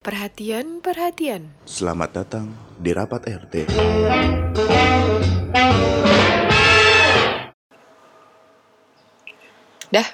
[0.00, 1.52] Perhatian, perhatian.
[1.68, 3.68] Selamat datang di rapat RT.
[9.92, 10.08] Dah.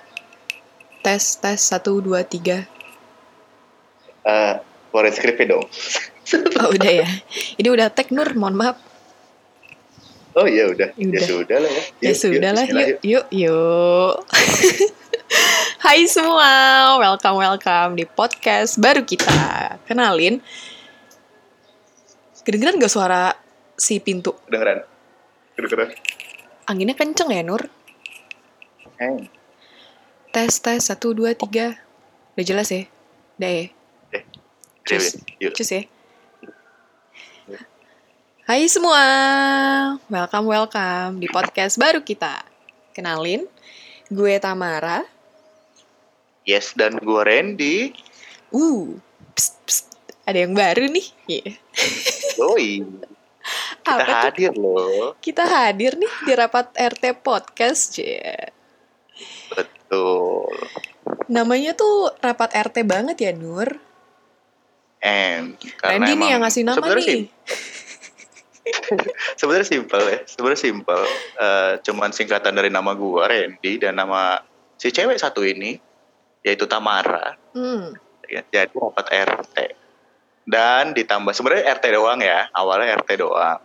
[1.07, 2.67] Tes, tes, satu, dua, tiga.
[4.27, 4.55] Eh,
[4.91, 5.67] keluarin skripnya dong.
[6.59, 7.07] Oh, udah ya.
[7.55, 8.83] Ini udah tag Nur, mohon maaf.
[10.35, 10.91] Oh iya udah.
[10.99, 11.23] Ya Ya udah.
[11.31, 11.83] sudah lah ya.
[12.03, 14.15] Ya sudah lah, yuk, yuk, yuk.
[15.87, 16.51] Hai semua,
[16.99, 19.31] welcome, welcome di podcast baru kita.
[19.87, 20.43] Kenalin.
[22.43, 23.31] Kedengeran gak suara
[23.79, 24.35] si pintu?
[24.51, 24.83] Kedengeran.
[25.55, 25.95] Kedengeran.
[26.67, 27.71] Anginnya kenceng ya, Nur?
[28.99, 29.31] Eh,
[30.35, 31.79] Tes, tes, satu, dua, tiga.
[32.35, 32.91] Udah jelas ya?
[33.39, 33.65] Udah ya?
[34.11, 34.25] eh.
[34.83, 35.23] Cus.
[35.39, 35.87] Cus ya.
[38.43, 39.03] Hai semua,
[40.11, 42.43] welcome welcome di podcast baru kita.
[42.91, 43.47] Kenalin,
[44.11, 45.15] gue Tamara.
[46.47, 47.91] Yes, dan gua Randy.
[48.55, 48.95] Uh,
[49.35, 49.87] pst, pst,
[50.23, 51.07] ada yang baru nih.
[51.27, 51.51] Iya.
[52.39, 52.71] Yoi.
[53.87, 54.15] Kita Apa tuh?
[54.27, 55.15] hadir loh.
[55.19, 57.95] Kita hadir nih di rapat RT podcast.
[57.95, 58.51] Cie.
[59.51, 60.51] Betul.
[61.31, 63.71] Namanya tuh rapat RT banget ya Nur.
[64.99, 67.03] And Randy nih yang ngasih nama nih.
[67.07, 67.31] sim-
[69.39, 70.19] Sebenarnya simpel ya.
[70.27, 71.03] Sebenarnya simpel.
[71.39, 74.43] Eh, cuman singkatan dari nama gua Randy dan nama
[74.75, 75.79] si cewek satu ini
[76.47, 77.35] yaitu Tamara.
[77.51, 77.99] Hmm,
[78.31, 79.57] ya, jadi rapat RT
[80.47, 83.59] dan ditambah sebenarnya RT doang ya awalnya RT doang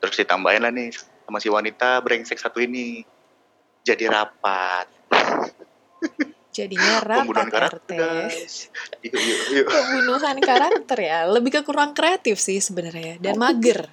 [0.00, 0.88] terus ditambahin lah nih
[1.28, 3.04] sama si wanita brengsek satu ini
[3.84, 4.88] jadi rapat
[6.48, 8.00] jadinya pembunuhan rapat karakter RT.
[8.00, 8.54] guys
[9.04, 13.90] yuk yuk yuk Pembunuhan karakter ya, lebih ke kurang kreatif sih sebenarnya dan mager.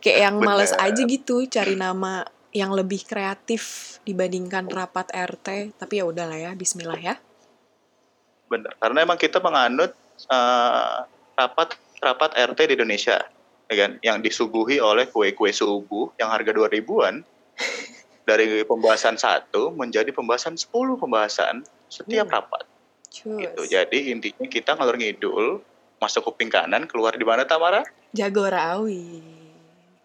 [0.00, 0.88] Kayak yang males Bener.
[0.88, 5.74] aja gitu cari nama yang lebih kreatif dibandingkan rapat RT.
[5.78, 7.14] Tapi ya udahlah ya, Bismillah ya.
[8.46, 9.94] bener karena emang kita menganut
[10.26, 10.96] eh,
[11.38, 13.22] rapat rapat RT di Indonesia
[13.70, 17.22] ya kan yang disuguhi oleh kue-kue subuh yang harga 2000-an
[18.28, 20.66] dari pembahasan satu menjadi pembahasan 10
[20.98, 22.34] pembahasan setiap Hmm.
[22.42, 22.64] rapat
[23.06, 23.38] Cus.
[23.38, 23.62] gitu.
[23.70, 25.62] Jadi intinya kita ngalor ngidul,
[25.98, 27.86] masuk kuping kanan, keluar di mana Tamara?
[28.10, 29.22] Jagorawi.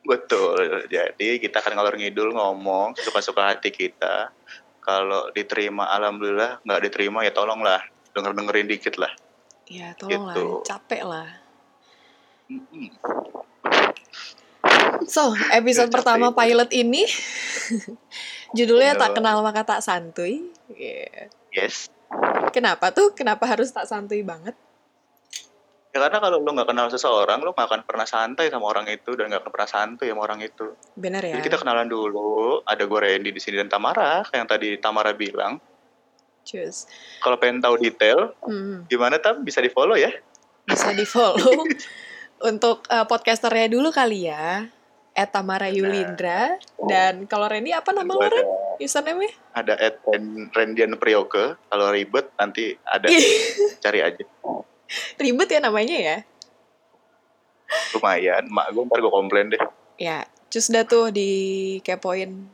[0.06, 0.86] Betul.
[0.86, 4.30] Jadi kita akan ngalor ngidul ngomong suka-suka hati kita.
[4.86, 7.82] Kalau diterima alhamdulillah, nggak diterima ya tolonglah
[8.14, 9.10] denger dengerin dikit lah.
[9.66, 10.62] Ya tolonglah, Gitu.
[10.62, 11.30] capek lah.
[15.10, 16.38] So, episode pertama itu.
[16.38, 17.04] pilot ini
[18.58, 20.46] judulnya tak kenal maka tak santuy.
[20.70, 21.34] Iya.
[21.50, 21.90] Yes.
[22.54, 23.12] Kenapa tuh?
[23.18, 24.54] Kenapa harus tak santuy banget?
[25.96, 29.16] Ya karena kalau lu nggak kenal seseorang, lu nggak akan pernah santai sama orang itu
[29.16, 30.76] dan nggak akan pernah santuy sama orang itu.
[30.92, 31.40] Bener ya?
[31.40, 32.60] Jadi kita kenalan dulu.
[32.68, 35.56] Ada gue Randy di sini dan Tamara, kayak yang tadi Tamara bilang.
[36.44, 36.92] Cus.
[37.24, 38.84] Kalau pengen tahu detail, Hmm.
[38.86, 40.12] gimana tam bisa di follow ya?
[40.66, 41.64] bisa di follow
[42.52, 44.68] untuk uh, podcasternya dulu kali ya
[45.14, 48.44] at Tamara Yulindra dan kalau Randy apa nama lo Ren?
[48.76, 49.32] username-nya?
[49.56, 51.56] ada at Ren- Rendian Priyoke.
[51.56, 53.08] Kalau ribet nanti ada
[53.80, 54.26] cari aja.
[55.22, 56.18] ribet ya namanya ya
[57.92, 59.62] Lumayan, mak gue ntar gue komplain deh.
[59.98, 61.32] ya cus dah tuh di
[61.82, 62.48] kepoin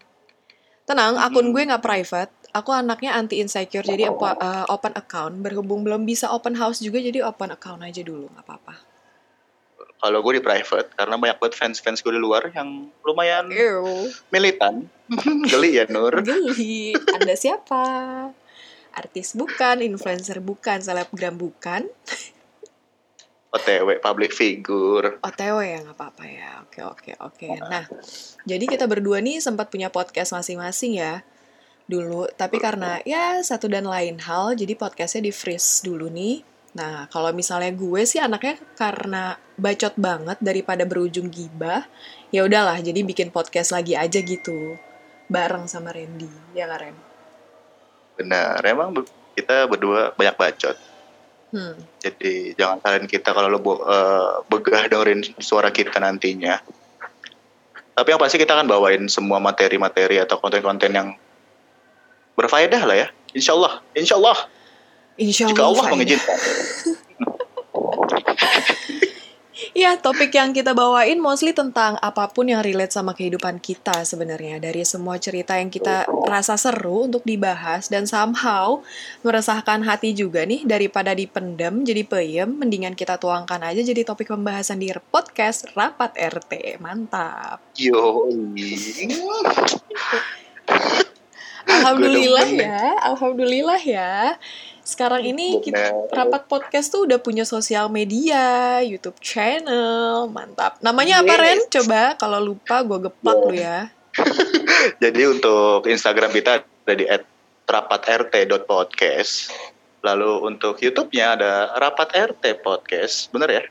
[0.83, 1.53] tenang akun Hmm.
[1.53, 6.27] gue nggak private aku anaknya anti insecure jadi apa, uh, open account berhubung belum bisa
[6.27, 8.75] open house juga jadi open account aja dulu nggak apa-apa
[9.95, 14.89] Kalau gue di private, karena banyak banget fans-fans gue di luar yang lumayan Ew, militan.
[15.45, 16.25] Geli ya Nur.
[16.25, 17.85] geli anda siapa
[18.95, 21.87] artis bukan influencer bukan selebgram bukan
[23.51, 25.19] OTW, public figure.
[25.19, 26.63] OTW ya nggak apa-apa ya.
[26.63, 27.47] Oke oke oke.
[27.59, 27.83] Nah,
[28.47, 31.19] jadi kita berdua nih sempat punya podcast masing-masing ya
[31.83, 32.31] dulu.
[32.31, 36.47] Tapi karena ya satu dan lain hal, jadi podcastnya di freeze dulu nih.
[36.79, 41.83] Nah, kalau misalnya gue sih anaknya karena bacot banget daripada berujung gibah,
[42.31, 42.79] ya udahlah.
[42.79, 44.79] Jadi bikin podcast lagi aja gitu,
[45.27, 47.10] bareng sama Randy, ya kan Ren?
[48.21, 48.93] Benar, emang
[49.33, 50.77] kita berdua banyak bacot.
[51.51, 51.75] Hmm.
[51.99, 56.61] Jadi jangan salin kita kalau lo bo- eh, begah dengerin suara kita nantinya.
[57.91, 61.09] Tapi yang pasti kita akan bawain semua materi-materi atau konten-konten yang
[62.39, 63.07] berfaedah lah ya.
[63.35, 64.37] Insya Allah, insya Allah.
[65.19, 65.91] Insya Jika Allah faedah.
[65.97, 66.37] mengizinkan.
[69.71, 74.59] Iya, topik yang kita bawain mostly tentang apa pun yang relate sama kehidupan kita sebenarnya.
[74.59, 78.83] Dari semua cerita yang kita rasa seru untuk dibahas dan somehow
[79.23, 84.83] meresahkan hati juga nih daripada dipendam jadi peyem, mendingan kita tuangkan aja jadi topik pembahasan
[84.83, 86.83] di podcast Rapat RT.
[86.83, 87.63] Mantap.
[87.79, 88.27] Yo.
[91.71, 92.67] Alhamdulillah demen nih.
[92.67, 94.13] ya, alhamdulillah ya.
[94.91, 100.83] Sekarang ini kita rapat podcast tuh udah punya sosial media, YouTube channel, mantap.
[100.83, 101.39] Namanya apa.
[101.39, 101.63] Ren?
[101.71, 103.87] Coba kalau lupa gue gepak lu ya.
[105.03, 107.07] Jadi untuk Instagram kita ada di
[107.71, 109.55] @rapatrt.podcast.
[110.03, 113.31] Lalu untuk YouTube-nya ada Rapat RT Podcast.
[113.31, 113.63] Bener ya?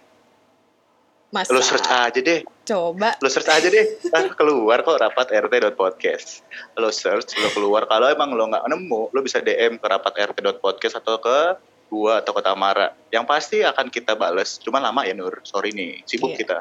[1.31, 1.55] Masa?
[1.55, 2.43] Lu search aja deh.
[2.67, 3.15] Coba.
[3.23, 3.87] Lu search aja deh.
[4.11, 6.43] Ntar keluar kok rapatrt.podcast.
[6.75, 7.87] Lu search, lu keluar.
[7.87, 11.55] Kalau emang lu nggak nemu, lu bisa DM ke rapatrt.podcast atau ke
[11.87, 12.91] gua atau ke Tamara.
[13.15, 14.59] Yang pasti akan kita bales.
[14.59, 15.39] Cuma lama ya Nur.
[15.47, 16.39] Sorry nih, sibuk Iya.
[16.43, 16.57] kita.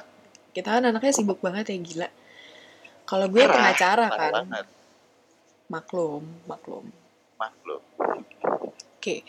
[0.53, 2.09] Kita kan anaknya sibuk banget ya gila.
[3.09, 4.65] Kalau gue pengacara kan, banget.
[5.65, 6.85] maklum, maklum.
[7.41, 7.81] Maklum.
[8.99, 9.23] Oke,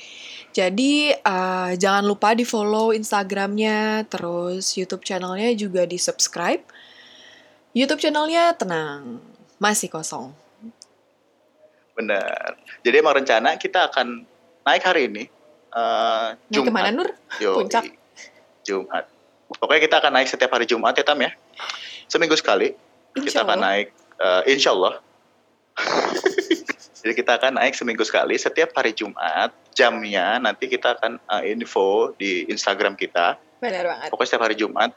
[0.50, 6.58] jadi eh, jangan lupa di follow Instagramnya, terus YouTube channelnya juga di subscribe.
[7.70, 9.22] YouTube channelnya tenang,
[9.62, 10.34] masih kosong.
[11.94, 12.58] Bener.
[12.82, 14.26] Jadi emang rencana kita akan
[14.66, 15.30] naik hari ini.
[15.70, 17.14] eh Naik ke mana Nur?
[17.38, 17.54] Yoi.
[17.62, 17.86] Puncak?
[18.66, 19.06] Jumat.
[19.54, 21.30] Pokoknya kita akan naik setiap hari Jumat ya Tam ya.
[22.10, 22.74] Seminggu sekali
[23.14, 23.86] Insya kita akan Allah.
[23.86, 23.86] naik
[24.18, 24.98] eh, insya Allah.
[27.00, 29.52] Jadi kita akan naik seminggu sekali setiap hari Jumat.
[29.72, 33.40] Jamnya nanti kita akan eh, info di Instagram kita.
[33.60, 34.08] Benar banget.
[34.12, 34.92] Pokoknya setiap hari Jumat.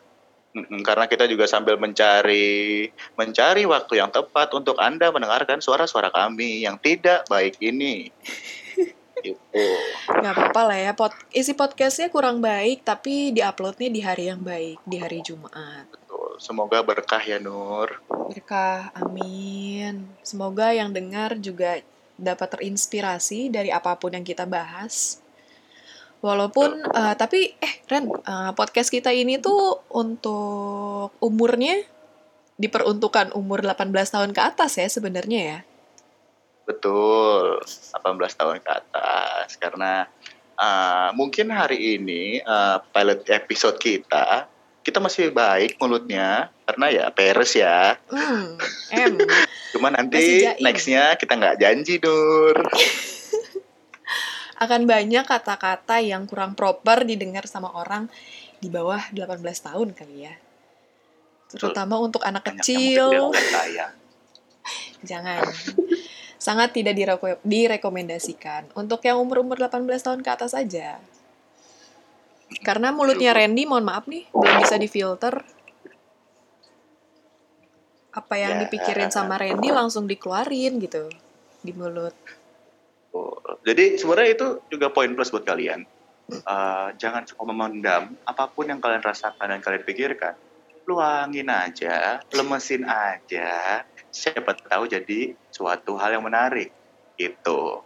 [0.85, 2.85] Karena kita juga sambil mencari
[3.17, 8.13] mencari waktu yang tepat untuk Anda mendengarkan suara-suara kami yang tidak baik ini.
[9.23, 9.65] gitu.
[10.11, 14.83] Gak apa-apa lah ya, pod isi podcastnya kurang baik, tapi diuploadnya di hari yang baik,
[14.83, 15.87] di hari Jumat.
[15.87, 16.37] Betul.
[16.43, 18.02] Semoga berkah ya Nur.
[18.29, 20.07] Berkah, amin.
[20.23, 21.81] Semoga yang dengar juga
[22.15, 25.19] dapat terinspirasi dari apa pun yang kita bahas.
[26.23, 31.83] Walaupun, eh, tapi eh Ren, eh, podcast kita ini tuh untuk umurnya
[32.55, 35.59] diperuntukkan umur 18 tahun ke atas ya sebenarnya ya.
[36.63, 37.59] Betul,
[37.91, 39.59] 18 tahun ke atas.
[39.59, 40.07] Karena
[40.55, 44.47] uh, mungkin hari ini uh, pilot episode kita,
[44.83, 47.95] kita masih baik mulutnya, karena ya peres ya.
[48.11, 48.59] Hmm,
[48.91, 49.15] em.
[49.73, 52.59] Cuma nanti nextnya kita nggak janji, Nur.
[54.63, 58.07] akan banyak kata-kata yang kurang proper didengar sama orang
[58.63, 60.33] di bawah 18 tahun kali ya.
[61.51, 63.35] Terutama untuk anak Banyak kecil.
[65.09, 65.43] Jangan.
[66.39, 68.71] Sangat tidak direko- direkomendasikan.
[68.73, 70.97] Untuk yang umur-umur 18 tahun ke atas aja.
[72.61, 75.41] Karena mulutnya Randy, mohon maaf nih, belum bisa difilter.
[78.13, 78.69] Apa yang Ya.
[78.69, 81.09] dipikirin sama Randy langsung dikeluarin gitu
[81.65, 82.13] di mulut.
[83.09, 83.57] Betul.
[83.65, 85.85] Jadi sebenarnya itu juga poin plus buat kalian.
[86.23, 90.33] Uh, jangan suka memendam apa pun yang kalian rasakan dan kalian pikirkan.
[90.85, 93.81] Luangin aja, lemesin aja.
[94.13, 96.69] Siapa tahu jadi suatu hal yang menarik.
[97.17, 97.81] Gitu.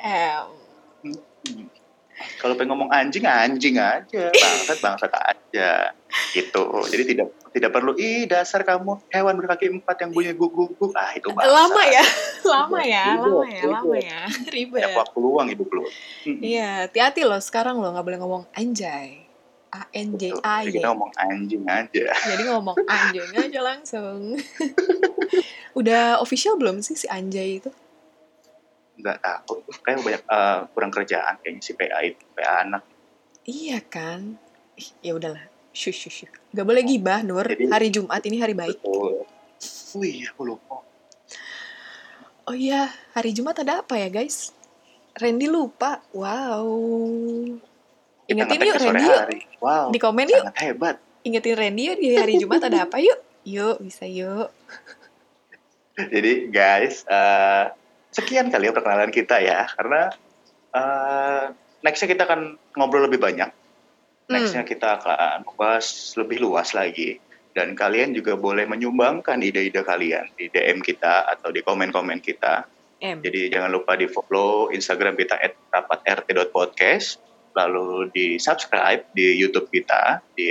[0.00, 0.48] Em.
[1.04, 1.83] Hmm.
[2.38, 4.30] Kalau pengen ngomong anjing, anjing aja.
[4.30, 5.90] Bangsat, bangsat aja.
[6.30, 6.64] Gitu.
[6.90, 10.94] Jadi tidak tidak perlu, ih dasar kamu hewan berkaki empat yang bunyi guguk-guguk.
[10.94, 11.50] Ah, itu bangsat.
[11.50, 12.04] Lama ya,
[12.54, 14.20] lama ya, lama ya, lama ya,
[14.54, 14.82] ribet.
[14.82, 15.84] Banyak waktu luang lu.
[16.26, 16.40] Hmm.
[16.42, 19.24] Iya, hati-hati loh sekarang lo nggak boleh ngomong anjay.
[19.74, 20.78] A N J A jadi Y.
[20.78, 22.06] kita ngomong anjing aja.
[22.30, 24.38] Jadi ngomong anjay aja langsung.
[25.74, 27.74] Udah official belum sih si anjay itu?
[28.94, 32.82] Nggak tahu kayak banyak eh, kurang kerjaan kayaknya si PA itu PA anak
[33.44, 34.40] Iya kan?
[35.04, 35.44] Ya udahlah.
[35.70, 36.32] Shush, shush, shush.
[36.48, 37.44] Gak boleh gibah, Nur.
[37.44, 38.80] Jadi- Hari Jumat ini hari baik.
[38.80, 39.28] betul
[39.94, 40.80] oh iya aku lupa
[42.44, 44.52] Oh iya, hari Jumat ada apa ya, guys?
[45.16, 46.04] Randy lupa.
[46.12, 46.64] Wow.
[48.24, 49.24] Ingetin yuk, Randy yuk.
[49.60, 50.40] wow Di komen yuk.
[50.40, 53.20] sangat hebat Ingetin Randy yuk di hari Jumat ada apa yuk.
[53.44, 54.48] Yuk, bisa yuk.
[56.12, 57.64] jadi guys eh,
[58.14, 60.14] sekian kali ya perkenalan kita ya karena
[60.70, 61.44] eh,
[61.82, 62.40] nextnya kita akan
[62.78, 63.50] ngobrol lebih banyak.
[64.30, 67.20] Nextnya kita akan bahas lebih luas lagi.
[67.54, 72.66] Dan kalian juga boleh menyumbangkan ide-ide kalian di DM kita atau di komen-komen kita.
[72.98, 73.22] M.
[73.22, 75.38] Jadi jangan lupa di follow Instagram kita
[75.70, 77.20] @rapatrt.podcast,
[77.54, 80.50] lalu di subscribe di YouTube kita di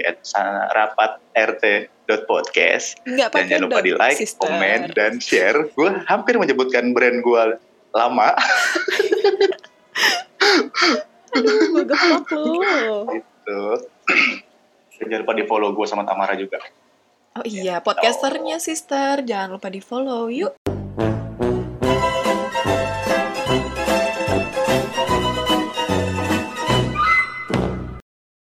[0.71, 4.47] @rapatrt.podcast Enggak dan pakai jangan lupa di like, sister.
[4.47, 5.67] komen dan share.
[5.75, 7.43] Gue hampir menyebutkan brand gue
[7.93, 8.33] lama
[11.33, 11.81] Aduh,
[12.29, 12.61] lu.
[13.09, 13.61] gitu.
[14.93, 16.61] Dan jangan lupa di follow gue sama Tamara juga.
[17.33, 19.25] Oh iya, podcasternya sister.
[19.25, 20.29] Jangan lupa di follow.
[20.29, 20.62] Yuk.